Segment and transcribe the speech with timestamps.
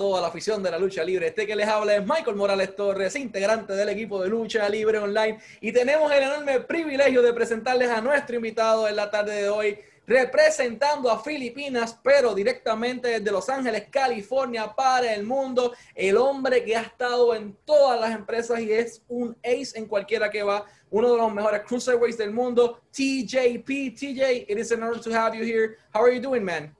[0.00, 1.26] Toda la afición de la lucha libre.
[1.26, 5.38] Este que les habla es Michael Morales Torres, integrante del equipo de lucha libre online.
[5.60, 9.78] Y tenemos el enorme privilegio de presentarles a nuestro invitado en la tarde de hoy,
[10.06, 15.74] representando a Filipinas, pero directamente desde Los Ángeles, California, para el mundo.
[15.94, 20.30] El hombre que ha estado en todas las empresas y es un ace en cualquiera
[20.30, 20.64] que va.
[20.88, 23.92] Uno de los mejores cruiserweights del mundo, TJP.
[23.94, 25.76] TJ, it is an honor to have you here.
[25.92, 26.74] How are you doing, man?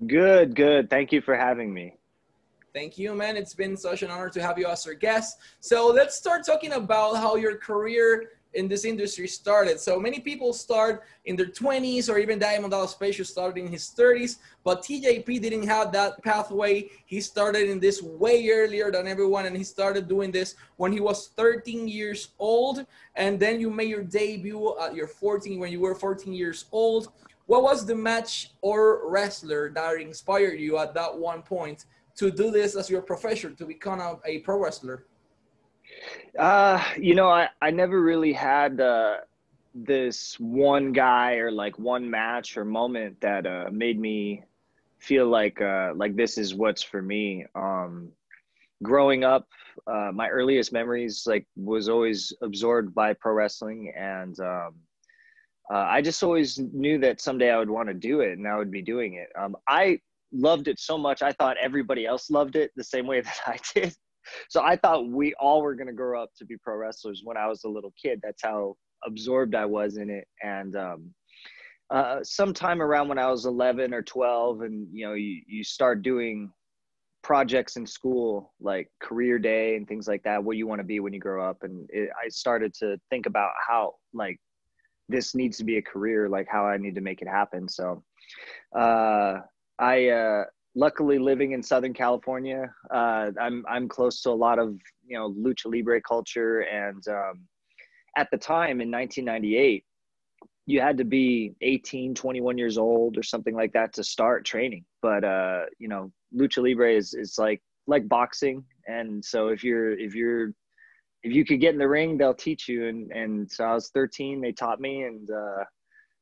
[0.00, 0.88] Good, good.
[0.88, 1.92] Thank you for having me.
[2.76, 3.38] Thank you, man.
[3.38, 5.38] It's been such an honor to have you as our guest.
[5.60, 9.80] So let's start talking about how your career in this industry started.
[9.80, 13.94] So many people start in their 20s or even Diamond Dallas Page started in his
[13.98, 16.90] 30s, but TJP didn't have that pathway.
[17.06, 21.00] He started in this way earlier than everyone, and he started doing this when he
[21.00, 22.84] was 13 years old.
[23.14, 27.08] And then you made your debut at your 14 when you were 14 years old.
[27.46, 31.86] What was the match or wrestler that inspired you at that one point
[32.16, 35.06] to do this as your profession, to become a, a pro wrestler?
[36.38, 39.18] Uh, you know, I, I never really had uh,
[39.74, 44.42] this one guy or like one match or moment that uh, made me
[44.98, 47.46] feel like uh, like this is what's for me.
[47.54, 48.10] Um,
[48.82, 49.46] growing up,
[49.86, 54.74] uh, my earliest memories like was always absorbed by pro wrestling and um,
[55.70, 58.56] uh, I just always knew that someday I would want to do it and I
[58.56, 59.28] would be doing it.
[59.38, 60.00] Um, I
[60.32, 61.22] loved it so much.
[61.22, 63.94] I thought everybody else loved it the same way that I did.
[64.48, 67.36] So I thought we all were going to grow up to be pro wrestlers when
[67.36, 68.20] I was a little kid.
[68.22, 70.26] That's how absorbed I was in it.
[70.42, 71.14] And um,
[71.90, 76.02] uh, sometime around when I was 11 or 12, and you know, you, you start
[76.02, 76.50] doing
[77.26, 81.00] projects in school like career day and things like that what you want to be
[81.00, 84.38] when you grow up and it, i started to think about how like
[85.08, 88.00] this needs to be a career like how i need to make it happen so
[88.78, 89.40] uh,
[89.78, 90.44] i uh,
[90.74, 95.32] luckily living in southern california uh, i'm i'm close to a lot of you know
[95.32, 96.60] lucha libre culture.
[96.60, 97.46] And um,
[98.16, 99.84] at the time in 1998
[100.68, 104.84] you had to be 18 21 years old or something like that to start training.
[105.00, 108.64] But uh, you know lucha libre is is like like boxing.
[108.88, 110.52] And so if you're if you're
[111.22, 112.88] if you could get in the ring, they'll teach you.
[112.88, 115.64] And and so I was 13, they taught me, and, uh,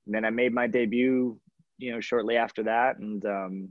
[0.07, 1.39] and then I made my debut,
[1.79, 2.99] you know, shortly after that.
[2.99, 3.69] And um,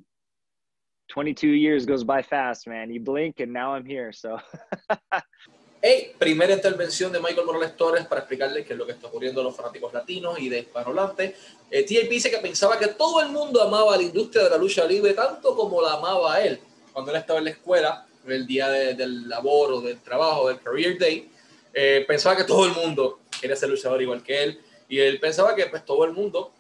[1.09, 2.91] 22 years goes by fast, man.
[2.91, 4.12] You blink, and now I'm here.
[4.12, 4.40] So.
[5.86, 9.41] Hey, primera intervención de Michael Morales Torres para explicarles qué es lo que está ocurriendo
[9.41, 11.36] a los fanáticos latinos y de hispanohablantes.
[11.69, 14.85] Eh, TJP dice que pensaba que todo el mundo amaba la industria de la lucha
[14.85, 16.58] libre tanto como la amaba él.
[16.94, 20.62] Cuando él estaba en la escuela, el día de, del labor o del trabajo, del
[20.62, 21.30] career day,
[21.74, 25.53] eh, pensaba que todo el mundo quería ser luchador igual que él y él pensaba
[25.53, 26.53] que pues todo el mundo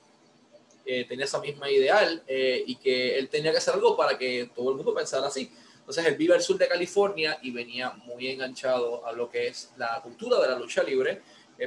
[0.85, 4.49] eh, tenía esa misma ideal eh, y que él tenía que hacer algo para que
[4.55, 5.51] todo el mundo pensara así.
[5.79, 9.71] Entonces él vive al sur de California y venía muy enganchado a lo que es
[9.77, 11.21] la cultura de la lucha libre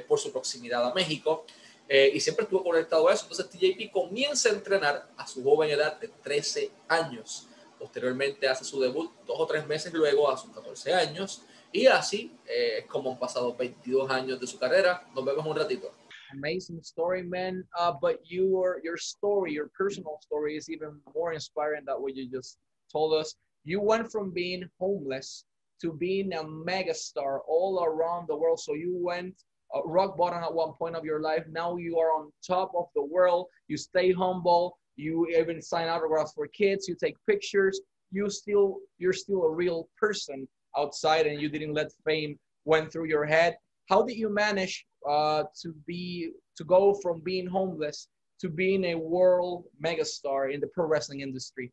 [0.09, 1.45] por su proximidad a México
[1.89, 3.27] y siempre estuvo conectado a eso.
[3.31, 7.47] Entonces TJP comienza a entrenar a su joven edad de 13 años.
[7.79, 11.43] Posteriormente hace su debut dos o tres meses luego a sus 14 años.
[11.73, 15.07] Y así eh, es como han pasado 22 años de su carrera.
[15.15, 15.93] Nos vemos un ratito.
[16.33, 17.65] Amazing story, man.
[17.79, 22.29] Uh, but your your story, your personal story, is even more inspiring than what you
[22.29, 22.59] just
[22.93, 23.35] told us.
[23.65, 25.45] You went from being homeless
[25.81, 28.61] to being a megastar all around the world.
[28.61, 29.35] So you went
[29.75, 31.45] uh, rock bottom at one point of your life.
[31.49, 33.47] Now you are on top of the world.
[33.69, 34.79] You stay humble.
[34.97, 36.89] You even sign autographs for kids.
[36.89, 37.81] You take pictures.
[38.11, 43.07] You still you're still a real person outside, and you didn't let fame went through
[43.07, 43.57] your head.
[43.89, 48.09] How did you manage uh, to be to go from being homeless
[48.41, 51.73] to being a world megastar in the pro wrestling industry?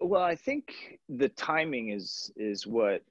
[0.00, 3.02] Well, I think the timing is is what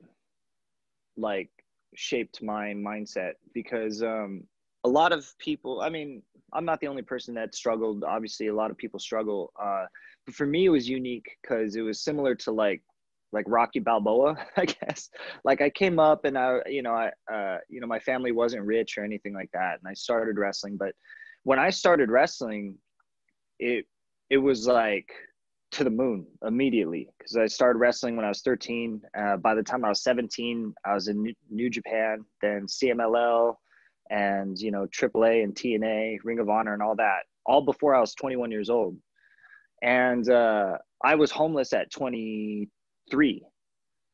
[1.17, 1.49] like
[1.95, 4.43] shaped my mindset because um,
[4.83, 5.81] a lot of people.
[5.81, 6.23] I mean,
[6.53, 8.03] I'm not the only person that struggled.
[8.03, 9.51] Obviously, a lot of people struggle.
[9.61, 9.85] Uh,
[10.25, 12.81] but for me, it was unique because it was similar to like
[13.31, 15.09] like Rocky Balboa, I guess.
[15.43, 18.65] Like I came up and I, you know, I, uh, you know, my family wasn't
[18.65, 20.77] rich or anything like that, and I started wrestling.
[20.77, 20.93] But
[21.43, 22.75] when I started wrestling,
[23.59, 23.85] it
[24.29, 25.11] it was like
[25.71, 29.01] to the moon immediately because I started wrestling when I was 13.
[29.17, 33.55] Uh, by the time I was 17, I was in New Japan, then CMLL,
[34.09, 38.01] and you know AAA and TNA, Ring of Honor, and all that, all before I
[38.01, 38.97] was 21 years old.
[39.81, 41.91] And uh, I was homeless at
[43.09, 43.43] 23.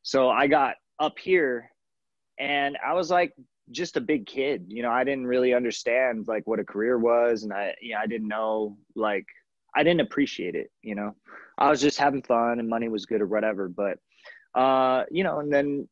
[0.02, 1.70] So I got up here,
[2.38, 3.32] and I was like
[3.70, 4.66] just a big kid.
[4.68, 8.00] You know, I didn't really understand like what a career was, and I, you know,
[8.00, 9.26] I didn't know like
[9.74, 10.70] I didn't appreciate it.
[10.82, 11.14] You know,
[11.58, 13.68] I was just having fun and money was good or whatever.
[13.68, 13.98] But
[14.58, 15.88] uh, you know, and then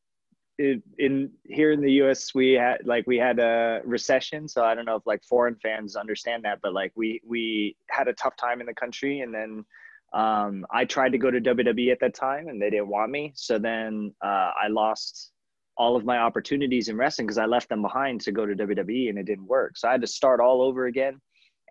[0.59, 2.35] it, in here in the U.S.
[2.35, 5.97] we had like we had a recession, so I don't know if like foreign fans
[5.97, 9.65] understand that, but like we we had a tough time in the country, and then
[10.15, 13.33] um, I tried to go to WWE at that time, and they didn't want me.
[13.35, 15.33] So then uh, I lost
[15.77, 19.09] all of my opportunities in wrestling because I left them behind to go to WWE,
[19.09, 19.77] and it didn't work.
[19.77, 21.21] So I had to start all over again,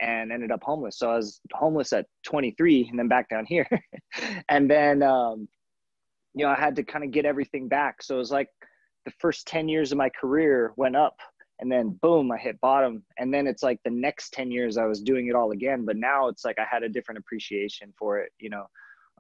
[0.02, 1.00] and ended up homeless.
[1.00, 3.68] So I was homeless at 23, and then back down here,
[4.50, 5.48] and then um,
[6.34, 8.04] you know I had to kind of get everything back.
[8.04, 8.50] So it was like
[9.06, 11.16] the first 10 years of my career went up
[11.64, 14.86] and then boom i hit bottom and then it's like the next 10 years i
[14.86, 18.20] was doing it all again but now it's like i had a different appreciation for
[18.20, 18.66] it you know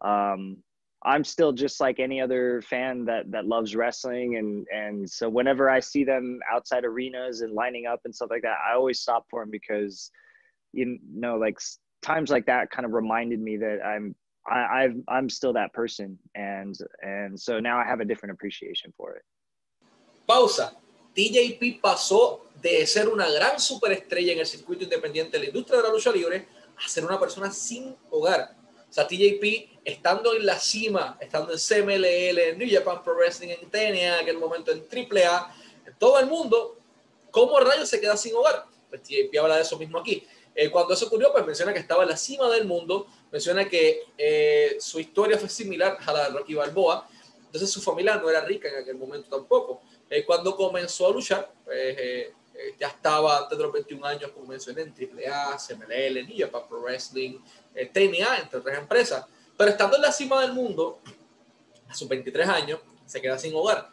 [0.01, 0.57] um,
[1.05, 5.69] i'm still just like any other fan that that loves wrestling and and so whenever
[5.69, 9.25] i see them outside arenas and lining up and stuff like that i always stop
[9.29, 10.11] for them because
[10.73, 11.57] you know like
[12.01, 14.13] times like that kind of reminded me that i'm
[14.45, 18.93] I, I've, I'm still that person, and and so now I have a different appreciation
[18.97, 19.21] for it.
[20.29, 20.73] Pausa.
[21.13, 25.87] TJP pasó de ser una gran superestrella en el circuito independiente de la industria de
[25.87, 28.55] la lucha libre a ser una persona sin hogar.
[28.89, 33.49] O sea, TJP estando en la cima, estando en CMLL, en New Japan Pro Wrestling,
[33.49, 35.55] en TNA, en aquel momento en AAA,
[35.87, 36.77] en todo el mundo,
[37.31, 38.65] ¿cómo rayos se queda sin hogar?
[38.89, 40.25] Pues TJP habla de eso mismo aquí.
[40.55, 44.03] Eh, cuando eso ocurrió, pues menciona que estaba en la cima del mundo, menciona que
[44.17, 47.09] eh, su historia fue similar a la de Rocky Balboa,
[47.53, 49.83] entonces su familia no era rica en aquel momento tampoco.
[50.09, 54.31] Eh, cuando comenzó a luchar, pues, eh, eh, ya estaba antes de los 21 años,
[54.31, 57.37] como mencioné, en AAA, CMLL, New Japan Pro Wrestling,
[57.93, 59.27] TNA, entre otras empresas.
[59.55, 60.99] Pero estando en la cima del mundo,
[61.87, 63.87] a sus 23 años, se queda sin hogar.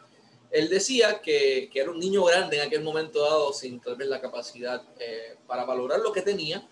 [0.49, 4.07] Él decía que, que era un niño grande en aquel momento dado, sin tal vez
[4.07, 4.83] la capacidad
[5.45, 6.67] para valorar lo que tenía,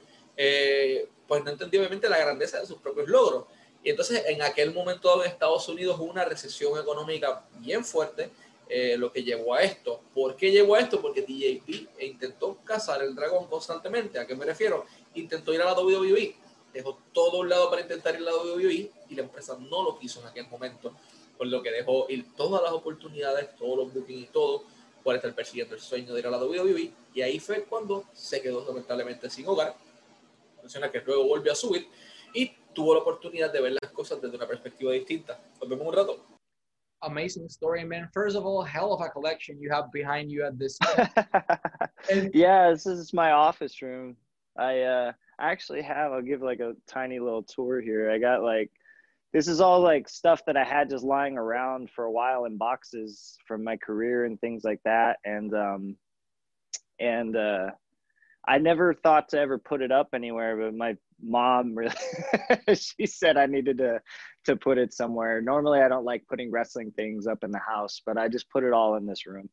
[1.28, 3.46] pues no entendía obviamente la grandeza de sus propios logros.
[3.84, 8.30] Y entonces en aquel momento en Estados Unidos hubo una recesión económica bien fuerte
[8.72, 10.02] eh, lo que llevó a esto.
[10.14, 11.02] ¿Por qué llevó a esto?
[11.02, 14.20] Porque TJP intentó cazar el dragón constantemente.
[14.20, 14.86] ¿A qué me refiero?
[15.16, 16.36] Intentó ir a la WWE,
[16.72, 19.98] dejó todo un lado para intentar ir a la WWE y la empresa no lo
[19.98, 20.94] quiso en aquel momento,
[21.36, 24.64] por lo que dejó ir todas las oportunidades, todos los bookings y todo,
[25.04, 26.92] por estar persiguiendo el sueño de ir a la WWE.
[27.16, 29.76] Y ahí fue cuando se quedó lamentablemente sin hogar.
[30.62, 31.88] Menciona que luego volvió a subir
[32.36, 35.38] y tuvo la oportunidad de ver las cosas desde una perspectiva distinta.
[35.60, 36.26] Nos vemos un rato.
[37.02, 38.08] amazing story, man.
[38.14, 40.78] First of all, hell of a collection you have behind you at this.
[42.34, 44.16] yeah, this is my office room.
[44.58, 46.14] I uh I actually have.
[46.14, 48.10] I'll give like a tiny little tour here.
[48.12, 48.72] I got like
[49.34, 52.56] this is all like stuff that I had just lying around for a while in
[52.56, 55.18] boxes from my career and things like that.
[55.26, 55.98] And um
[56.98, 57.72] and uh
[58.50, 61.94] I never thought to ever put it up anywhere, but my mom really
[62.74, 64.02] she said I needed to
[64.46, 65.40] to put it somewhere.
[65.40, 68.64] Normally I don't like putting wrestling things up in the house, but I just put
[68.64, 69.48] it all in this room.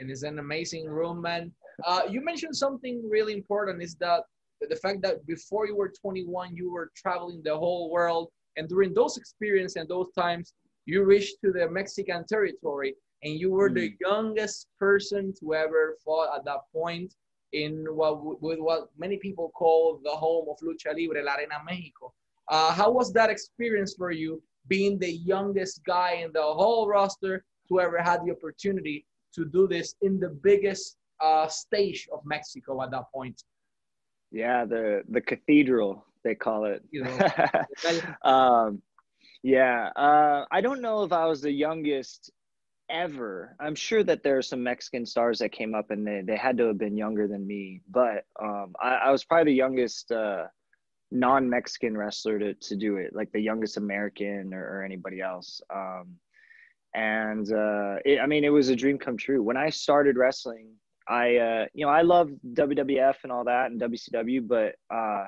[0.00, 1.52] And it's an amazing room, man.
[1.86, 4.22] Uh, you mentioned something really important is that
[4.60, 8.30] the fact that before you were 21, you were traveling the whole world.
[8.56, 13.52] And during those experiences and those times, you reached to the Mexican territory and you
[13.52, 13.74] were mm.
[13.74, 17.14] the youngest person to ever fought at that point
[17.52, 22.12] in what with what many people call the home of lucha libre, la Arena Mexico.
[22.48, 27.44] Uh, how was that experience for you, being the youngest guy in the whole roster
[27.68, 32.82] to ever had the opportunity to do this in the biggest uh, stage of Mexico
[32.82, 33.42] at that point?
[34.30, 36.82] Yeah, the the cathedral they call it.
[36.90, 37.18] You know,
[38.30, 38.82] um,
[39.42, 42.32] yeah, uh, I don't know if I was the youngest
[42.88, 43.56] ever.
[43.60, 46.56] I'm sure that there are some Mexican stars that came up and they, they had
[46.58, 50.44] to have been younger than me, but um, I, I, was probably the youngest uh,
[51.10, 55.60] non-Mexican wrestler to, to do it, like the youngest American or, or anybody else.
[55.74, 56.16] Um,
[56.94, 59.42] and uh, it, I mean, it was a dream come true.
[59.42, 60.70] When I started wrestling,
[61.08, 65.24] I, uh, you know, I love WWF and all that and WCW, but uh,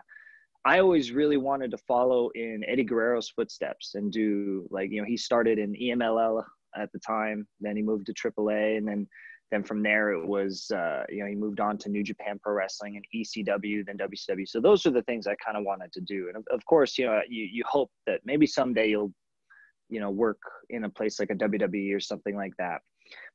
[0.65, 5.07] I always really wanted to follow in Eddie Guerrero's footsteps and do like, you know,
[5.07, 6.43] he started in EMLL
[6.77, 7.47] at the time.
[7.61, 9.07] Then he moved to AAA, and then
[9.51, 12.53] then from there it was uh, you know he moved on to New Japan Pro
[12.53, 14.47] Wrestling and ECW, then WCW.
[14.47, 16.99] So those are the things I kind of wanted to do, and of, of course
[16.99, 19.13] you know you you hope that maybe someday you'll
[19.89, 22.81] you know work in a place like a WWE or something like that.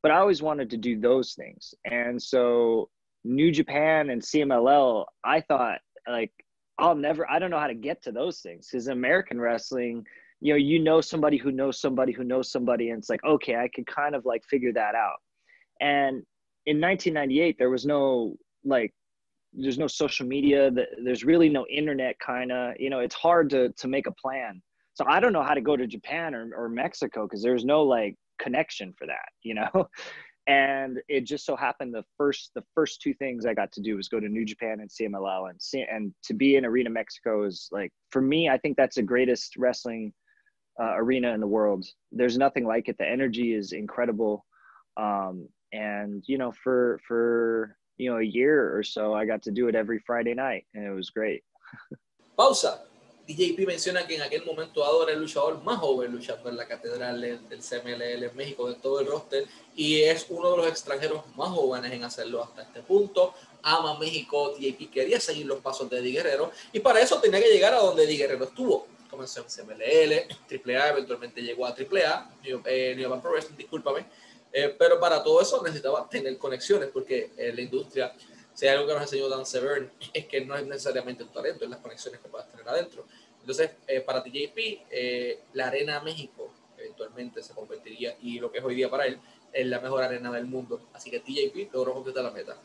[0.04, 2.90] But I always wanted to do those things, and so
[3.24, 6.32] New Japan and CMLL, I thought like
[6.78, 10.06] I'll never I don't know how to get to those things because American wrestling
[10.44, 13.56] you know you know somebody who knows somebody who knows somebody and it's like okay
[13.56, 15.18] i could kind of like figure that out
[15.82, 16.24] and
[16.66, 18.92] in 1998 there was no like
[19.54, 20.72] there's no social media
[21.04, 24.62] there's really no internet kind of you know it's hard to to make a plan
[24.96, 27.84] So I don't know how to go to Japan or, or Mexico because there's no
[27.84, 29.88] like connection for that, you know?
[30.46, 33.96] and it just so happened the first the first two things I got to do
[33.96, 37.46] was go to New Japan and CMLL and see, and to be in Arena Mexico
[37.46, 40.14] is like for me I think that's the greatest wrestling
[40.80, 41.86] uh, arena in the world.
[42.12, 42.98] There's nothing like it.
[42.98, 44.46] The energy is incredible,
[44.98, 49.52] um, and you know for for you know a year or so I got to
[49.52, 51.44] do it every Friday night and it was great.
[52.38, 52.80] Pausa.
[53.26, 56.68] DJP menciona que en aquel momento dado era el luchador más joven luchando en la
[56.68, 59.46] catedral del CMLL en México de todo el roster
[59.78, 63.34] y es uno de los extranjeros más jóvenes en hacerlo hasta este punto.
[63.62, 67.48] Ama México, DJP quería seguir los pasos de Eddie Guerrero y para eso tenía que
[67.48, 68.88] llegar a donde Eddie Guerrero estuvo.
[69.14, 74.06] Comenzó en CMLL, AAA, eventualmente llegó a AAA, New, eh, New Pro Wrestling, discúlpame,
[74.52, 78.14] eh, pero para todo eso necesitaba tener conexiones porque en la industria
[78.54, 81.64] si hay algo que nos enseñó Dan Severn, es que no es necesariamente un talento,
[81.64, 83.06] es las conexiones que puedas tener adentro.
[83.40, 88.64] Entonces, eh, para TJP, eh, la Arena México eventualmente se convertiría, y lo que es
[88.64, 89.20] hoy día para él,
[89.54, 90.90] en la mejor arena del mundo.
[90.94, 92.58] Así que TJP logró completar la meta.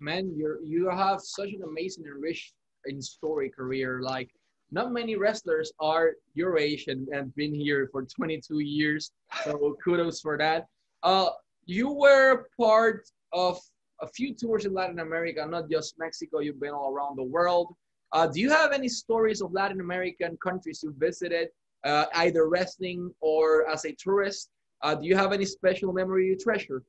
[0.00, 2.52] Man, you you have such an amazing and rich
[2.86, 4.00] in story career.
[4.00, 4.32] Like,
[4.72, 9.12] not many wrestlers are your age and, and been here for 22 years.
[9.44, 10.66] So kudos for that.
[11.02, 11.28] Uh,
[11.66, 13.60] you were part of
[14.00, 16.40] a few tours in Latin America, not just Mexico.
[16.40, 17.74] You've been all around the world.
[18.12, 21.48] Uh, do you have any stories of Latin American countries you visited,
[21.84, 24.50] uh, either wrestling or as a tourist?
[24.80, 26.82] Uh, do you have any special memory you treasure?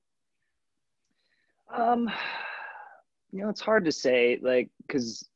[1.72, 2.10] Um,
[3.32, 5.28] you know, it's hard to say, like, because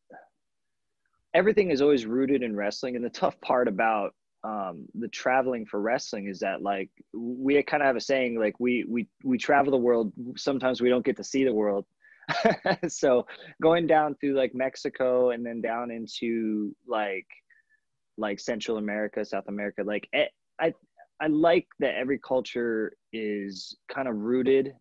[1.34, 5.81] everything is always rooted in wrestling, and the tough part about um, the traveling for
[5.81, 9.72] wrestling is that like we kind of have a saying like we we we travel
[9.72, 11.86] the world sometimes we don't get to see the world.
[12.89, 13.25] So
[13.62, 17.27] going down through like mexico and then down into like
[18.17, 20.10] like central america south america like
[20.60, 20.74] i
[21.22, 24.74] i like that every culture is kind of rooted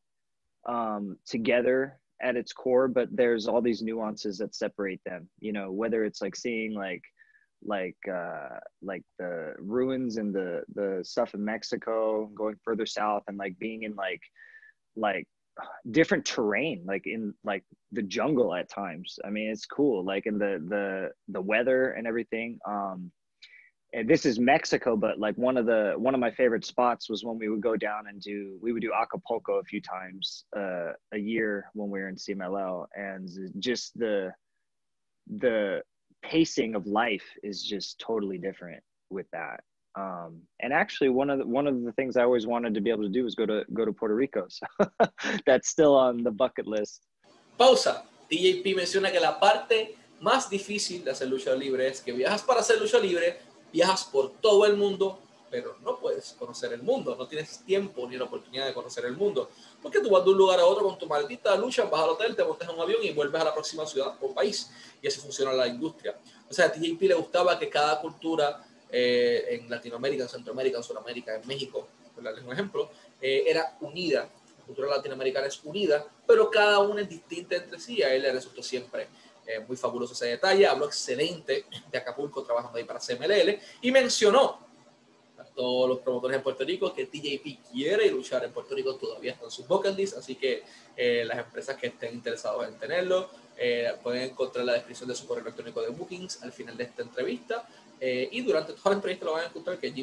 [0.68, 5.70] um together at its core but there's all these nuances that separate them you know
[5.70, 7.02] whether it's like seeing like
[7.64, 13.36] like uh like the ruins and the the stuff in Mexico going further south and
[13.36, 14.20] like being in like
[14.94, 15.26] like
[15.90, 19.18] different terrain like in like the jungle at times.
[19.24, 23.10] I mean it's cool like in the the the weather and everything um
[23.92, 27.24] and this is mexico but like one of the one of my favorite spots was
[27.24, 30.92] when we would go down and do we would do acapulco a few times uh
[31.14, 33.28] a year when we were in cmll and
[33.58, 34.32] just the
[35.38, 35.80] the
[36.22, 39.60] pacing of life is just totally different with that.
[39.98, 42.90] Um, and actually, one of the, one of the things I always wanted to be
[42.90, 44.46] able to do was go to go to Puerto Rico.
[44.48, 44.66] So
[45.46, 47.02] that's still on the bucket list.
[47.58, 48.02] Pausa.
[48.30, 52.58] TJP menciona que la parte más difícil de hacer lucha libre es que viajas para
[52.58, 53.38] hacer lucha libre,
[53.76, 55.18] viajas por todo el mundo,
[55.50, 59.14] pero no puedes conocer el mundo, no tienes tiempo ni la oportunidad de conocer el
[59.14, 59.50] mundo,
[59.82, 62.34] porque tú vas de un lugar a otro con tu maldita lucha, vas al hotel,
[62.34, 64.70] te montas en un avión y vuelves a la próxima ciudad o país,
[65.02, 66.16] y así funciona la industria.
[66.48, 70.82] O sea, a TJP le gustaba que cada cultura eh, en Latinoamérica, en Centroamérica, en
[70.82, 72.88] Sudamérica, en México, por darles un ejemplo,
[73.20, 74.30] eh, era unida.
[74.58, 78.02] La cultura latinoamericana es unida, pero cada una es distinta entre sí.
[78.02, 79.08] A él le resultó siempre
[79.46, 80.66] eh, muy fabuloso ese detalle.
[80.66, 84.66] Habló excelente de Acapulco trabajando ahí para CMLL y mencionó
[85.38, 89.32] a todos los promotores en Puerto Rico que TJP quiere luchar en Puerto Rico todavía
[89.32, 90.62] están sus bucket así que
[90.96, 95.42] las empresas que estén interesadas en tenerlo eh, pueden encontrar la descripción de su correo
[95.42, 97.66] electrónico de bookings al final de esta entrevista.
[97.98, 99.94] Eh, y durante toda la entrevista lo van a encontrar que es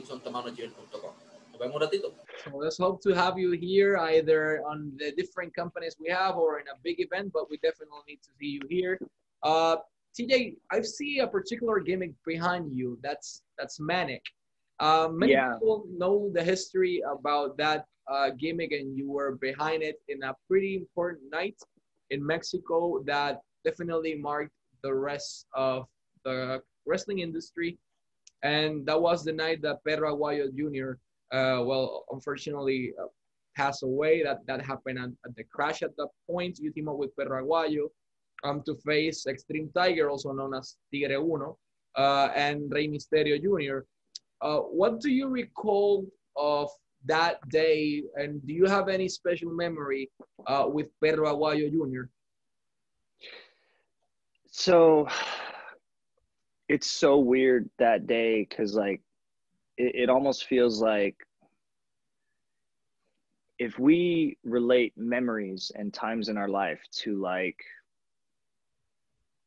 [1.80, 2.14] ratito.
[2.44, 6.60] So let's hope to have you here either on the different companies we have or
[6.60, 8.98] in a big event, but we definitely need to see you here.
[9.44, 9.78] Uh,
[10.18, 13.00] TJ, I see a particular gimmick behind you.
[13.02, 14.24] That's that's Manik.
[14.80, 15.54] Uh, many yeah.
[15.54, 20.36] people know the history about that uh, gimmick, and you were behind it in a
[20.48, 21.58] pretty important night
[22.10, 24.52] in Mexico that definitely marked
[24.84, 25.88] the rest of
[26.26, 27.78] the wrestling industry.
[28.44, 31.00] And that was the night that Perro Aguayo Jr.,
[31.36, 33.08] uh, well, unfortunately uh,
[33.56, 34.22] passed away.
[34.22, 36.60] That, that happened at, at, the crash at that point.
[36.60, 37.88] You team up with Perro Aguayo
[38.44, 41.58] um, to face Extreme Tiger, also known as Tigre Uno,
[41.96, 43.86] uh, and Rey Mysterio Jr.
[44.42, 46.70] Uh, what do you recall of
[47.06, 48.04] that day?
[48.16, 50.10] And do you have any special memory
[50.48, 52.04] uh, with Perro Aguayo Jr.?
[54.52, 55.08] So
[56.70, 59.02] it's so weird that day because, like,
[59.78, 61.16] it, it almost feels like
[63.60, 67.64] if we relate memories and times in our life to like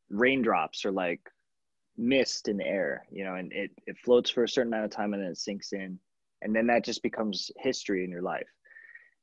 [0.09, 1.21] raindrops or like
[1.97, 4.91] mist in the air, you know, and it, it floats for a certain amount of
[4.91, 5.99] time and then it sinks in.
[6.41, 8.47] And then that just becomes history in your life.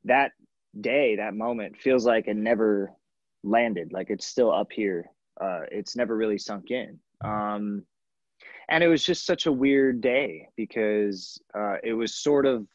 [0.04, 0.32] That
[0.80, 2.92] day, that moment feels like it never
[3.44, 5.06] landed, like it's still up here.
[5.40, 6.98] Uh, it's never really sunk in.
[7.24, 7.84] Um,
[8.68, 12.66] and it was just such a weird day because uh, it was sort of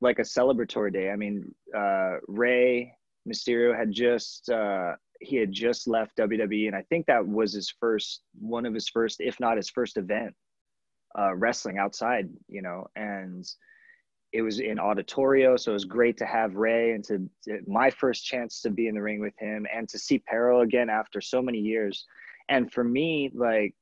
[0.00, 1.10] like a celebratory day.
[1.10, 2.92] I mean, uh, Rey
[3.28, 7.72] Mysterio had just uh, he had just left WWE, and I think that was his
[7.80, 10.34] first one of his first, if not his first event,
[11.18, 12.28] uh, wrestling outside.
[12.48, 13.44] You know, and
[14.32, 17.90] it was in auditorio, so it was great to have Rey and to, to my
[17.90, 21.20] first chance to be in the ring with him and to see Perro again after
[21.20, 22.04] so many years.
[22.48, 23.74] And for me, like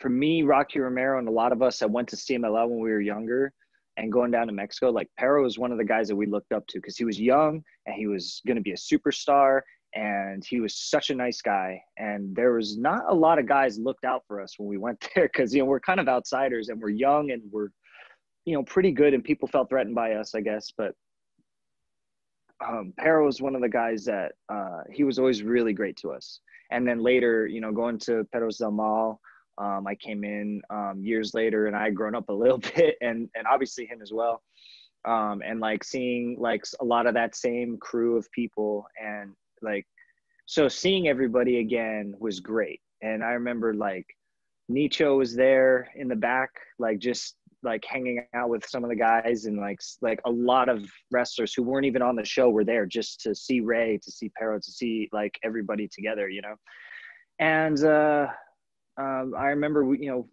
[0.00, 2.90] for me, Rocky Romero and a lot of us that went to CMLL when we
[2.90, 3.52] were younger
[3.96, 6.52] and going down to Mexico, like Perro was one of the guys that we looked
[6.52, 9.60] up to because he was young and he was going to be a superstar
[9.94, 11.82] and he was such a nice guy.
[11.96, 15.04] And there was not a lot of guys looked out for us when we went
[15.14, 17.68] there because, you know, we're kind of outsiders and we're young and we're,
[18.44, 20.72] you know, pretty good and people felt threatened by us, I guess.
[20.76, 20.94] But
[22.66, 26.40] um, was one of the guys that uh, he was always really great to us.
[26.70, 29.20] And then later, you know, going to Perros del Mal,
[29.58, 32.96] um, I came in um, years later and I had grown up a little bit
[33.00, 34.42] and, and obviously him as well.
[35.06, 39.86] Um, and like seeing like a lot of that same crew of people and like,
[40.46, 42.80] so seeing everybody again was great.
[43.02, 44.06] And I remember like
[44.70, 48.96] Nicho was there in the back, like just like hanging out with some of the
[48.96, 52.64] guys and like like a lot of wrestlers who weren't even on the show were
[52.64, 56.54] there just to see Rey to see Perro, to see like everybody together, you know.
[57.38, 58.28] And uh
[59.00, 60.28] um, I remember, we, you know,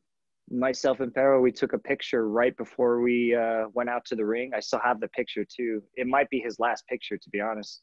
[0.49, 4.25] myself and Perro, we took a picture right before we uh, went out to the
[4.25, 4.51] ring.
[4.55, 5.81] I still have the picture too.
[5.95, 7.81] It might be his last picture, to be honest.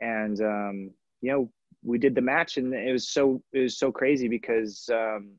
[0.00, 1.50] And um, you know,
[1.82, 5.32] we did the match, and it was so it was so crazy because um,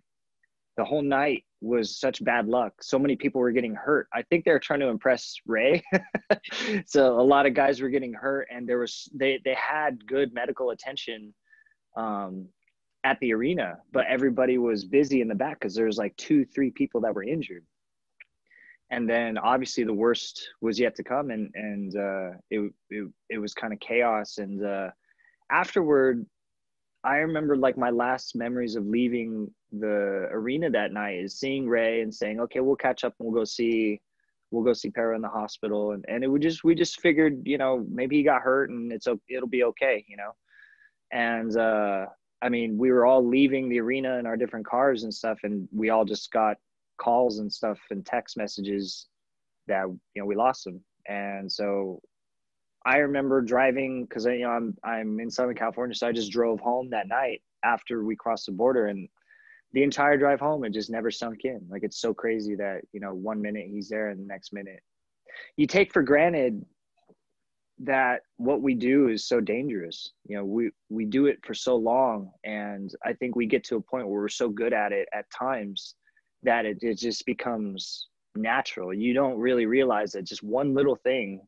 [0.77, 2.73] the whole night was such bad luck.
[2.81, 4.07] So many people were getting hurt.
[4.13, 5.83] I think they were trying to impress Rey
[6.85, 10.33] so a lot of guys were getting hurt, and there was they they had good
[10.33, 11.33] medical attention
[11.95, 12.47] um,
[13.03, 16.45] at the arena, but everybody was busy in the back because there was like two,
[16.45, 17.63] three people that were injured.
[18.91, 23.37] And then obviously the worst was yet to come, and and uh, it, it it
[23.37, 24.39] was kind of chaos.
[24.39, 24.89] And uh,
[25.51, 26.25] afterward,
[27.03, 32.01] I remember like my last memories of leaving the arena that night is seeing Rey
[32.01, 34.01] and saying, "Okay, we'll catch up and we'll go see,
[34.51, 37.43] we'll go see Perro in the hospital." And and it would just we just figured,
[37.45, 40.31] you know, maybe he got hurt and it's it'll be okay, you know.
[41.11, 42.07] And uh,
[42.41, 45.67] I mean, we were all leaving the arena in our different cars and stuff, and
[45.71, 46.57] we all just got
[46.99, 49.07] calls and stuff and text messages
[49.67, 50.83] that you know we lost him.
[51.07, 52.01] And so
[52.85, 56.59] I remember driving because you know I'm I'm in Southern California, so I just drove
[56.59, 59.07] home that night after we crossed the border, and
[59.73, 61.61] the entire drive home it just never sunk in.
[61.69, 64.81] Like it's so crazy that you know one minute he's there and the next minute
[65.57, 66.65] you take for granted
[67.81, 70.11] that what we do is so dangerous.
[70.25, 73.77] You know, we we do it for so long, and I think we get to
[73.77, 75.95] a point where we're so good at it at times
[76.43, 78.93] that it, it just becomes natural.
[78.93, 81.41] You don't really realize that just one little thing,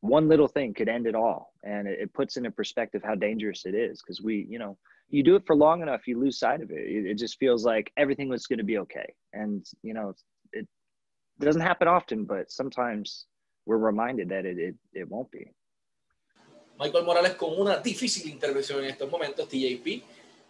[0.00, 3.66] one little thing could end it all, and it, it puts into perspective how dangerous
[3.66, 4.00] it is.
[4.02, 6.78] Because we, you know, you do it for long enough, you lose sight of it.
[6.78, 10.14] It, it just feels like everything was going to be okay, and you know,
[10.52, 10.66] it
[11.38, 13.26] doesn't happen often, but sometimes
[13.66, 15.50] we're reminded that it, it, it won't be.
[16.78, 20.02] Michael Morales con una difícil intervención en estos momentos, TJP,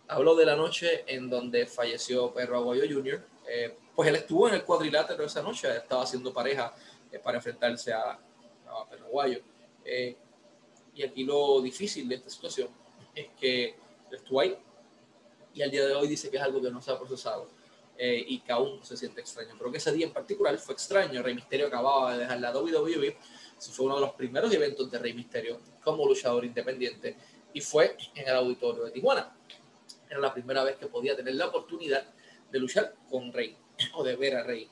[0.09, 4.55] habló de la noche en donde falleció Perro Aguayo Jr., eh, pues él estuvo en
[4.55, 6.75] el cuadrilátero esa noche, estaba haciendo pareja
[7.11, 9.41] eh, para enfrentarse a, a Perro Aguayo.
[9.85, 10.17] Eh,
[10.95, 12.69] y aquí lo difícil de esta situación
[13.15, 13.77] es que
[14.11, 14.57] estuvo ahí
[15.55, 17.49] y al día de hoy dice que es algo que no se ha procesado
[17.99, 19.55] y que aún se siente extraño.
[19.57, 21.23] Pero que ese día en particular fue extraño.
[21.23, 23.17] Rey Misterio acababa de dejar la WWE.
[23.59, 27.17] Ese fue uno de los primeros eventos de Rey Misterio como luchador independiente
[27.55, 29.35] y fue en el auditorio de Tijuana.
[30.11, 32.07] Era la primera vez que podía tener la oportunidad
[32.57, 33.57] de luchar con Rey
[33.95, 34.69] o de ver a Rey.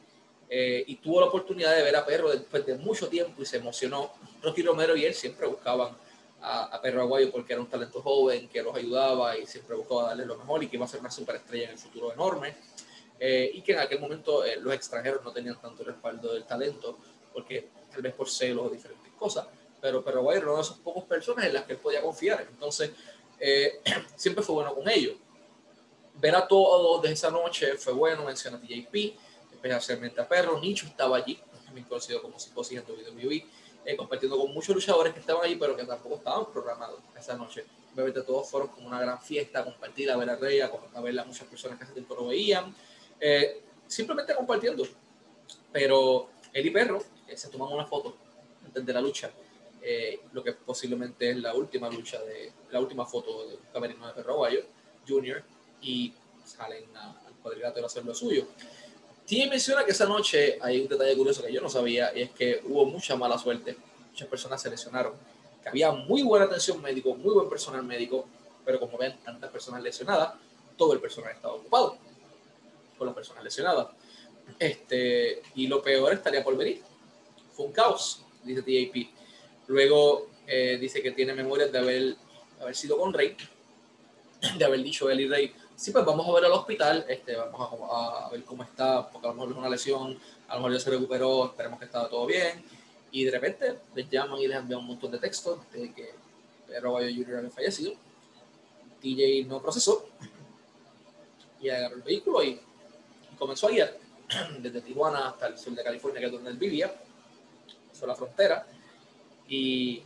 [0.49, 3.57] Eh, y tuvo la oportunidad de ver a Perro después de mucho tiempo y se
[3.57, 4.13] emocionó.
[4.43, 5.97] Rocky Romero y él siempre buscaban
[6.41, 10.09] a, a, Perro Aguayo porque era un talento joven que los ayudaba y siempre buscaba
[10.09, 12.55] darle lo mejor y que iba a ser una superestrella en el futuro enorme.
[13.19, 16.99] Eh, y que en aquel momento eh, los extranjeros no tenían tanto respaldo del talento,
[17.33, 19.47] porque tal vez por celos o diferentes cosas,
[19.81, 22.47] pero, pero bueno, era uno de esos pocos personas en las que él podía confiar,
[22.51, 22.91] entonces
[23.39, 23.81] eh,
[24.17, 25.15] siempre fue bueno con ellos.
[26.21, 29.17] Ver a todos de esa noche fue bueno, menciona a TJP,
[29.53, 33.47] especialmente a Perro, Nicho estaba allí, también conocido como Psicosis en WWE,
[33.85, 37.65] eh, compartiendo con muchos luchadores que estaban allí, pero que tampoco estaban programados esa noche.
[37.95, 41.25] Obviamente todos fueron como una gran fiesta, compartir, a ver a Rey, a ver a
[41.25, 42.75] muchas personas que hace tiempo no veían,
[43.21, 44.85] eh, simplemente compartiendo.
[45.73, 48.17] Pero él y Perro eh, se toman una foto
[48.65, 49.31] antes de la lucha,
[49.81, 54.15] eh, lo que posiblemente es la última lucha, de la última foto de camerino de
[54.15, 54.63] Perro Aguayo
[55.07, 55.43] Jr.
[55.85, 56.13] y
[56.45, 58.47] salen al cuadrilátero a hacer lo suyo.
[59.27, 62.31] Tiene menciona que esa noche hay un detalle curioso que yo no sabía y es
[62.31, 63.77] que hubo mucha mala suerte.
[64.11, 65.15] Muchas personas se lesionaron.
[65.63, 68.27] Que había muy buena atención médico, muy buen personal médico,
[68.65, 70.35] pero como ven, tantas personas lesionadas,
[70.77, 71.97] todo el personal estaba ocupado
[72.99, 73.89] con las personas lesionadas.
[74.59, 76.83] Este, y lo peor estaría por venir.
[77.53, 79.09] Fue un caos, dice TAP.
[79.69, 82.17] Luego eh, dice que tiene memorias de haber,
[82.61, 83.37] haber sido con Rey,
[84.59, 87.81] de haber dicho él y Rey, sí, pues vamos a ver al hospital, este, vamos
[87.91, 90.81] a, ver cómo está, porque a lo mejor es una lesión, a lo mejor ya
[90.81, 92.65] se recuperó, esperemos que estaba todo bien.
[93.11, 96.15] Y de repente les llaman y les envían un montón de textos de que
[96.67, 97.39] Pedro Bayo Jr.
[97.39, 97.93] había fallecido.
[99.01, 100.07] TJ no procesó
[101.61, 102.61] y agarró el vehículo y
[103.39, 103.97] comenzó a guiar
[104.59, 106.95] desde Tijuana hasta el sur de California, que es donde él vivía,
[107.93, 108.67] sobre la frontera,
[109.49, 110.03] y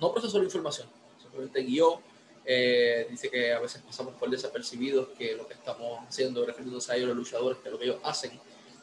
[0.00, 0.88] no procesó la información,
[1.20, 2.00] simplemente guió.
[2.50, 6.96] Eh, dice que a veces pasamos por desapercibidos que lo que estamos haciendo, refiriéndose a
[6.96, 8.30] ellos, los luchadores, que lo que ellos hacen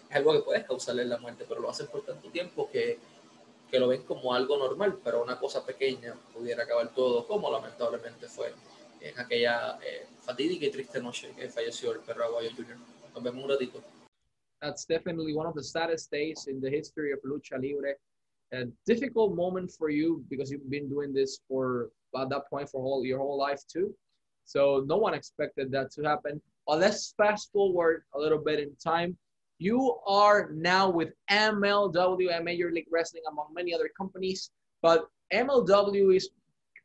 [0.08, 3.00] es algo que puede causarle la muerte, pero lo hacen por tanto tiempo que,
[3.72, 8.28] que lo ven como algo normal, pero una cosa pequeña pudiera acabar todo, como lamentablemente
[8.28, 8.54] fue
[9.02, 12.78] en aquella eh, fatídica y triste noche que falleció el perro Aguayo Jr.
[13.16, 13.82] Nos vemos un ratito.
[14.62, 17.98] That's definitely one of the saddest days in the history of Lucha Libre.
[18.52, 22.82] A difficult moment for you because you've been doing this for at that point for
[22.82, 23.94] whole, your whole life too.
[24.46, 26.42] So no one expected that to happen.
[26.68, 29.18] But let's fast forward a little bit in time.
[29.58, 34.52] You are now with MLW and Major League Wrestling, among many other companies.
[34.82, 36.30] But MLW is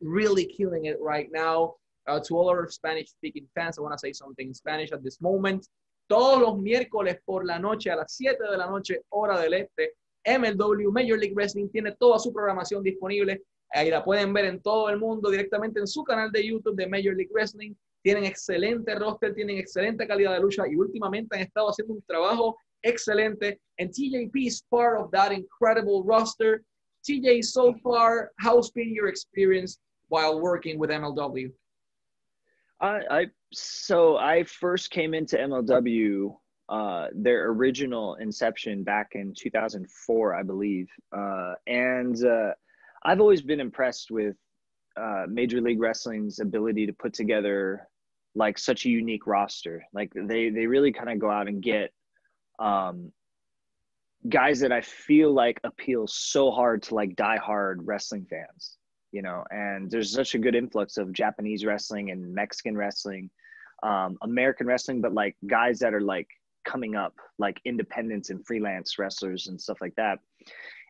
[0.01, 1.75] really killing it right now.
[2.07, 5.05] Uh, to all our Spanish speaking fans, I want to say something in Spanish at
[5.05, 5.69] this moment.
[6.09, 9.93] Todos los miércoles por la noche a las 7 de la noche, hora del este,
[10.27, 13.43] MLW Major League Wrestling tiene toda su programación disponible.
[13.73, 16.89] Ahí la pueden ver en todo el mundo directamente en su canal de YouTube de
[16.89, 17.75] Major League Wrestling.
[18.03, 22.57] Tienen excelente roster, tienen excelente calidad de lucha y últimamente han estado haciendo un trabajo
[22.83, 23.61] excelente.
[23.79, 26.63] And TJP is part of that incredible roster.
[27.09, 29.79] TJ, so far, how's been your experience
[30.09, 31.53] while working with MLW?
[32.81, 36.35] I, I so I first came into MLW
[36.71, 42.53] uh, their original inception back in 2004, I believe, uh, and uh,
[43.03, 44.37] I've always been impressed with
[45.01, 47.89] uh, Major League Wrestling's ability to put together
[48.35, 49.85] like such a unique roster.
[49.93, 51.93] Like they they really kind of go out and get
[52.59, 53.13] um,
[54.29, 58.77] guys that I feel like appeal so hard to like diehard wrestling fans
[59.13, 63.31] you know, and there's such a good influx of Japanese wrestling and Mexican wrestling,
[63.83, 66.29] um, American wrestling, but like guys that are like
[66.65, 70.19] coming up, like independents and freelance wrestlers and stuff like that.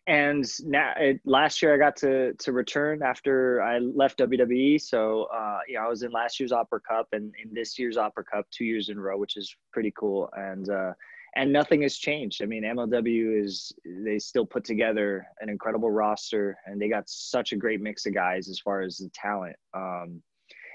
[0.07, 4.81] And now, it, last year I got to to return after I left WWE.
[4.81, 7.97] So, uh, you know, I was in last year's Opera Cup and in this year's
[7.97, 10.31] Opera Cup two years in a row, which is pretty cool.
[10.37, 10.93] And uh,
[11.37, 12.43] and nothing has changed.
[12.43, 17.53] I mean, MLW is they still put together an incredible roster, and they got such
[17.53, 19.57] a great mix of guys as far as the talent.
[19.75, 20.23] Um,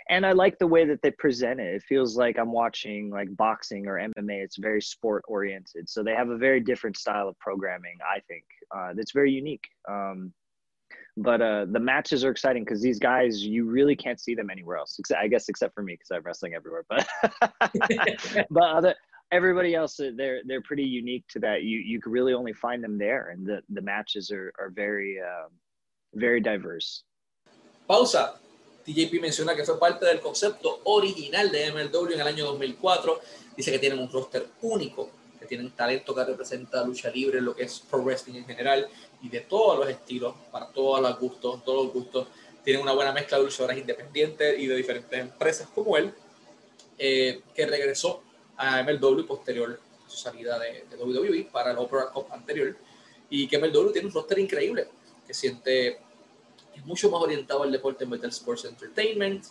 [0.10, 1.74] and I like the way that they present it.
[1.74, 4.44] It feels like I'm watching like boxing or MMA.
[4.44, 7.98] It's very sport oriented, so they have a very different style of programming.
[8.08, 8.44] I think
[8.76, 9.68] uh, that's very unique.
[9.89, 10.34] Um,
[11.18, 14.78] but uh, the matches are exciting because these guys you really can't see them anywhere
[14.78, 15.00] else.
[15.18, 16.86] I guess except for me because I'm wrestling everywhere.
[16.88, 17.08] But
[18.50, 18.96] but other
[19.32, 21.63] everybody else uh, they're they're pretty unique to that.
[21.63, 25.20] You you could really only find them there, and the the matches are are very
[25.20, 25.50] um,
[26.13, 27.04] very diverse.
[27.89, 28.36] Pausa.
[28.86, 33.19] TJP menciona que fue parte del concepto original de MLW en el año 2004.
[33.58, 37.63] Dice que tienen un roster único, que tienen talento que representa lucha libre, lo que
[37.63, 38.88] es pro wrestling en general
[39.21, 42.28] y de todos los estilos, para todos los gustos, todos los gustos.
[42.63, 46.13] Tienen una buena mezcla de luchadoras independientes y de diferentes empresas como él,
[46.98, 48.21] eh, que regresó
[48.56, 52.76] a MLW posterior a su salida de, WWE para el Opera Cup anterior
[53.30, 54.88] y que MLW tiene un roster increíble
[55.26, 56.00] que siente
[56.86, 59.45] mucho más orientado al deporte Metal Sports Entertainment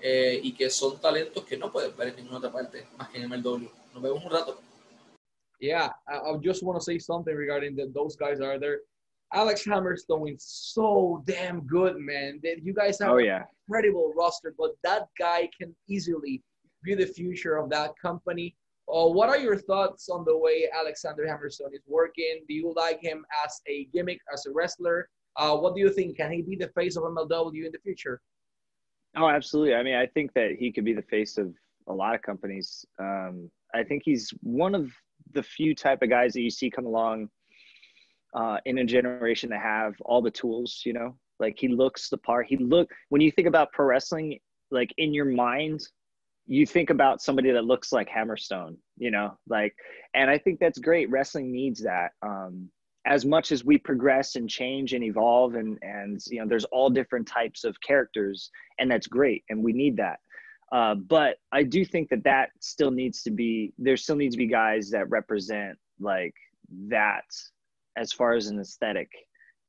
[0.00, 3.18] eh, y que son talentos que no puedes ver en ninguna otra parte más que
[3.22, 3.68] en MLW.
[3.94, 4.60] Nos vemos un rato.
[5.60, 8.80] Yeah, I, I just want to say something regarding that those guys are there.
[9.32, 12.38] Alex Hammerstone is so damn good, man.
[12.42, 13.44] That you guys have oh, yeah.
[13.66, 16.42] incredible roster, but that guy can easily
[16.82, 18.54] be the future of that company.
[18.86, 22.44] Uh, what are your thoughts on the way Alexander Hammerstone is working?
[22.46, 25.08] Do you like him as a gimmick, as a wrestler?
[25.36, 26.16] Uh, what do you think?
[26.16, 28.20] Can he be the face of MLW in the future?
[29.16, 29.74] Oh, absolutely.
[29.74, 31.54] I mean, I think that he could be the face of
[31.86, 32.84] a lot of companies.
[32.98, 34.90] Um, I think he's one of
[35.32, 37.28] the few type of guys that you see come along
[38.34, 40.82] uh, in a generation that have all the tools.
[40.84, 42.46] You know, like he looks the part.
[42.46, 44.38] He look when you think about pro wrestling,
[44.70, 45.80] like in your mind,
[46.46, 48.76] you think about somebody that looks like Hammerstone.
[48.96, 49.74] You know, like,
[50.14, 51.10] and I think that's great.
[51.10, 52.12] Wrestling needs that.
[52.22, 52.68] Um,
[53.06, 56.88] as much as we progress and change and evolve and and you know there's all
[56.88, 60.18] different types of characters and that's great and we need that
[60.74, 63.96] uh, but I do think that that still needs to be there.
[63.96, 66.34] Still needs to be guys that represent like
[66.88, 67.24] that
[67.96, 69.08] as far as an aesthetic,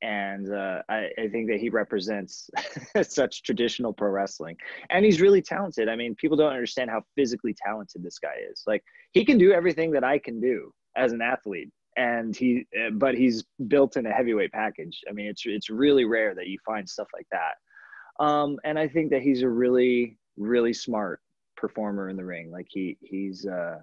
[0.02, 2.50] and uh, I, I think that he represents
[3.02, 4.56] such traditional pro wrestling,
[4.90, 5.88] and he's really talented.
[5.88, 8.64] I mean, people don't understand how physically talented this guy is.
[8.66, 13.14] Like he can do everything that I can do as an athlete, and he but
[13.14, 15.02] he's built in a heavyweight package.
[15.08, 18.24] I mean, it's it's really rare that you find stuff like that.
[18.24, 21.20] Um, and I think that he's a really really smart
[21.56, 22.50] performer in the ring.
[22.50, 23.78] Like he he's uh,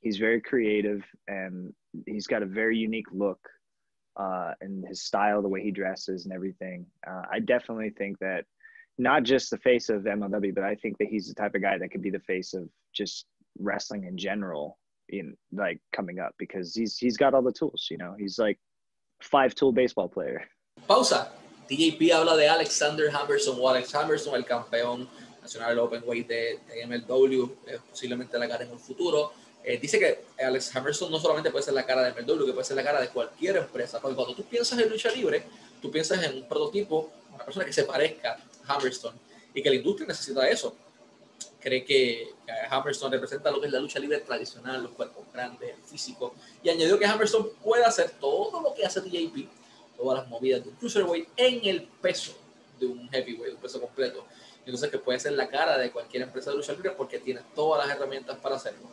[0.00, 1.72] he's very creative and
[2.06, 3.40] he's got a very unique look
[4.16, 6.86] uh, and his style, the way he dresses and everything.
[7.06, 8.44] Uh, I definitely think that
[8.98, 11.78] not just the face of MLW, but I think that he's the type of guy
[11.78, 13.26] that could be the face of just
[13.58, 17.98] wrestling in general in like coming up because he's he's got all the tools, you
[17.98, 18.14] know.
[18.18, 18.58] He's like
[19.20, 20.48] five tool baseball player.
[20.88, 21.32] Pausa.
[21.68, 25.08] TJP habla de Alexander Hammerson o Alex Hammerson, el campeón
[25.40, 29.32] nacional Open Weight de, MLW, eh, posiblemente la cara en un futuro.
[29.62, 32.64] Eh, dice que Alex Hammerson no solamente puede ser la cara de MLW, que puede
[32.64, 35.42] ser la cara de cualquier empresa, porque cuando tú piensas en lucha libre,
[35.80, 39.18] tú piensas en un prototipo, una persona que se parezca a Hammerstone
[39.54, 40.76] y que la industria necesita eso.
[41.60, 42.28] Cree que,
[42.70, 46.68] Hammerstone representa lo que es la lucha libre tradicional, los cuerpos grandes, el físico, y
[46.68, 49.48] añadió que Hammerstone puede hacer todo lo que hace TJP,
[49.96, 52.36] todas las movidas de un cruiserweight en el peso
[52.78, 54.26] de un heavyweight, un peso completo.
[54.66, 57.86] Entonces que puede ser la cara de cualquier empresa de lucha libre porque tiene todas
[57.86, 58.88] las herramientas para hacerlo.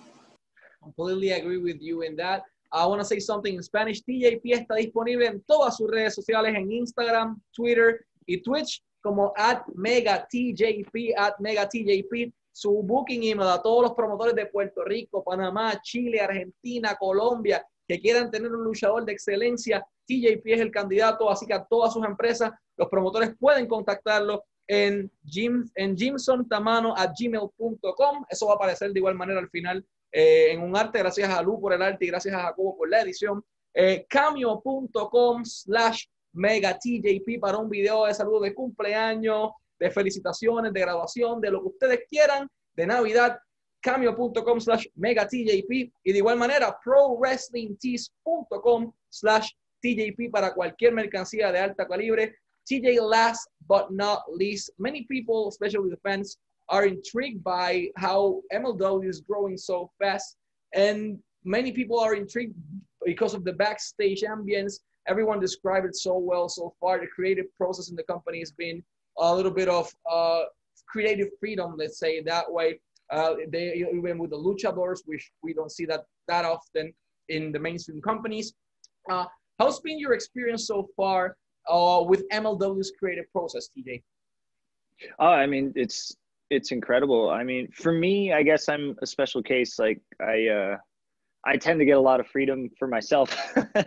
[0.79, 2.43] Completely agree with you in that.
[2.71, 4.01] I want to say something in Spanish.
[4.03, 9.63] TJP está disponible en todas sus redes sociales, en Instagram, Twitter y Twitch, como at
[9.75, 12.33] megatjp, at megatjp.
[12.53, 17.99] Su booking email a todos los promotores de Puerto Rico, Panamá, Chile, Argentina, Colombia, que
[17.99, 22.05] quieran tener un luchador de excelencia, TJP es el candidato, así que a todas sus
[22.05, 26.25] empresas, los promotores pueden contactarlo en, Jim, en gmail.com.
[28.29, 30.99] Eso va a aparecer de igual manera al final eh, en un arte.
[30.99, 33.43] Gracias a Lu por el arte y gracias a Jacobo por la edición.
[33.73, 41.41] Eh, cameo.com slash megatjp para un video de saludo de cumpleaños, de felicitaciones, de graduación,
[41.41, 43.37] de lo que ustedes quieran, de Navidad.
[43.83, 49.49] Cameo.com slash megatjp y de igual manera prowrestlingtees.com slash
[49.81, 52.35] TJP para cualquier mercancía de alta calibre.
[52.69, 56.37] TJ, last but not least, many people, especially the fans,
[56.69, 60.37] are intrigued by how MLW is growing so fast.
[60.73, 62.55] And many people are intrigued
[63.03, 64.79] because of the backstage ambience.
[65.07, 66.99] Everyone described it so well so far.
[66.99, 68.83] The creative process in the company has been
[69.17, 70.43] a little bit of uh,
[70.87, 72.79] creative freedom, let's say that way.
[73.11, 76.93] Uh, they even with the luchadors, which we don't see that that often
[77.29, 78.53] in the mainstream companies.
[79.09, 79.25] Uh,
[79.59, 81.35] how's been your experience so far
[81.69, 84.01] uh, with MLW's creative process, TJ?
[85.19, 86.15] Oh, I mean, it's
[86.49, 87.29] it's incredible.
[87.29, 89.79] I mean, for me, I guess I'm a special case.
[89.79, 90.77] Like I, uh,
[91.45, 93.35] I tend to get a lot of freedom for myself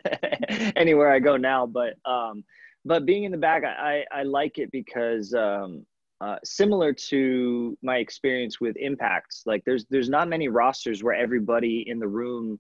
[0.77, 1.67] anywhere I go now.
[1.67, 2.45] But um,
[2.85, 5.87] but being in the back, I I, I like it because um,
[6.21, 11.85] uh, similar to my experience with impacts like there's there's not many rosters where everybody
[11.87, 12.59] in the room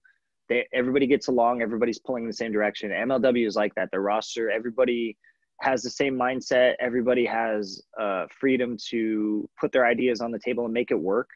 [0.51, 3.99] they everybody gets along everybody's pulling in the same direction mlw is like that the
[3.99, 5.17] roster everybody
[5.61, 10.65] has the same mindset everybody has uh, freedom to put their ideas on the table
[10.65, 11.29] and make it work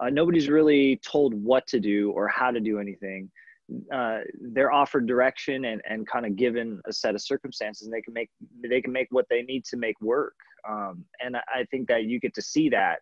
[0.00, 3.30] uh, nobody's really told what to do or how to do anything
[3.94, 4.18] uh,
[4.52, 8.12] they're offered direction and, and kind of given a set of circumstances and they can
[8.12, 8.30] make
[8.62, 10.34] they can make what they need to make work
[10.68, 12.98] um, and i think that you get to see that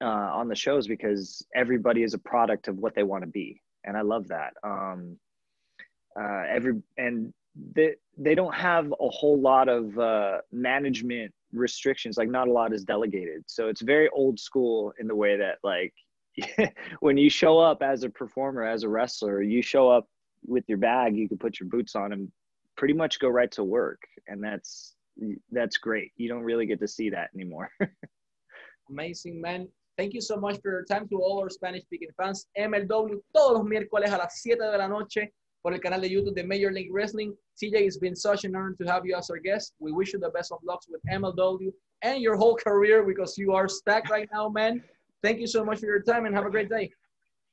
[0.00, 3.60] uh, on the shows because everybody is a product of what they want to be
[3.88, 4.54] and I love that.
[4.62, 5.16] Um,
[6.18, 7.32] uh, every and
[7.74, 12.16] they they don't have a whole lot of uh, management restrictions.
[12.16, 15.58] Like not a lot is delegated, so it's very old school in the way that
[15.62, 15.94] like
[17.00, 20.06] when you show up as a performer, as a wrestler, you show up
[20.46, 22.30] with your bag, you can put your boots on and
[22.76, 24.94] pretty much go right to work, and that's
[25.50, 26.12] that's great.
[26.16, 27.70] You don't really get to see that anymore.
[28.90, 29.68] Amazing, man.
[29.96, 32.46] Thank you so much for your time to all our Spanish speaking fans.
[32.56, 36.36] MLW todos los miércoles a las 7 de la noche por el canal de YouTube
[36.36, 37.34] de Major League Wrestling.
[37.60, 39.74] TJ, it's been such an honor to have you as our guest.
[39.80, 41.72] We wish you the best of luck with MLW
[42.02, 44.84] and your whole career because you are stacked right now, man.
[45.22, 46.92] Thank you so much for your time and have a great day.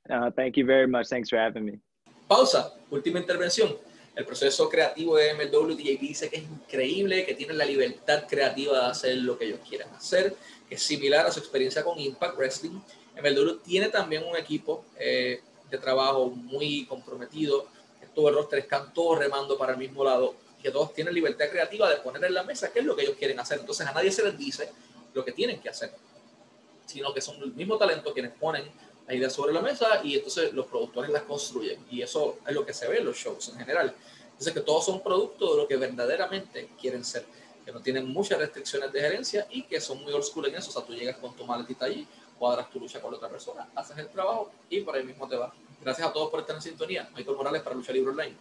[0.10, 1.08] Uh, thank you very much.
[1.08, 1.80] Thanks for having me.
[2.28, 3.75] Pausa, última intervención.
[4.15, 8.80] El proceso creativo de MLW TJP dice que es increíble, que tienen la libertad creativa
[8.80, 10.36] de hacer lo que ellos quieran hacer,
[10.69, 12.80] que es similar a su experiencia con Impact Wrestling.
[13.21, 17.67] MLW tiene también un equipo eh, de trabajo muy comprometido,
[17.99, 21.49] que todo el roster están todos remando para el mismo lado, que todos tienen libertad
[21.49, 23.60] creativa de poner en la mesa qué es lo que ellos quieren hacer.
[23.60, 24.69] Entonces a nadie se les dice
[25.13, 25.91] lo que tienen que hacer,
[26.86, 28.65] sino que son el mismo talento quienes ponen
[29.08, 31.86] la idea sobre la mesa y entonces los productores las construyen.
[31.89, 33.93] Y eso es lo que se ve en los shows en general.
[34.32, 37.26] Entonces que todos son producto de lo que verdaderamente quieren ser,
[37.63, 40.69] que no tienen muchas restricciones de gerencia y que son muy old school en eso.
[40.69, 43.69] O sea, tú llegas con tu maletita allí, cuadras tu lucha con la otra persona,
[43.76, 45.54] haces el trabajo y por ahí mismo te vas.
[45.82, 47.10] Gracias a todos por estar en sintonía.
[47.15, 48.36] Michael Morales para Lucha Libre Online.